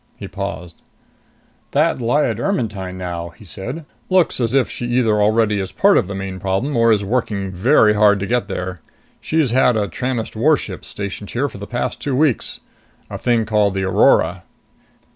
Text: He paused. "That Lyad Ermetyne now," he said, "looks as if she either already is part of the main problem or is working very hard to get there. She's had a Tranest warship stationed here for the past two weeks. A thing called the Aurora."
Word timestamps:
He 0.17 0.27
paused. 0.27 0.81
"That 1.73 1.99
Lyad 2.01 2.39
Ermetyne 2.39 2.97
now," 2.97 3.29
he 3.29 3.45
said, 3.45 3.85
"looks 4.09 4.39
as 4.39 4.55
if 4.55 4.67
she 4.67 4.87
either 4.87 5.21
already 5.21 5.59
is 5.59 5.71
part 5.71 5.95
of 5.95 6.07
the 6.07 6.15
main 6.15 6.39
problem 6.39 6.75
or 6.75 6.91
is 6.91 7.03
working 7.03 7.51
very 7.51 7.93
hard 7.93 8.19
to 8.21 8.25
get 8.25 8.47
there. 8.47 8.81
She's 9.19 9.51
had 9.51 9.77
a 9.77 9.87
Tranest 9.87 10.35
warship 10.35 10.85
stationed 10.85 11.29
here 11.29 11.47
for 11.47 11.59
the 11.59 11.67
past 11.67 12.01
two 12.01 12.15
weeks. 12.15 12.61
A 13.11 13.19
thing 13.19 13.45
called 13.45 13.75
the 13.75 13.83
Aurora." 13.83 14.41